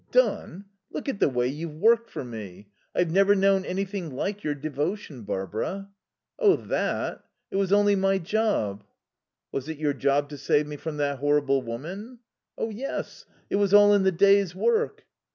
[0.11, 0.65] "Done?
[0.91, 2.69] Look at the way you've worked for me.
[2.95, 5.91] I've never known anything like your devotion, Barbara."
[6.39, 7.23] "Oh, that!
[7.51, 8.83] It was only my job."
[9.51, 12.17] "Was it your job to save me from that horrible woman?"
[12.57, 15.05] "Oh, yes; it was all in the day's work."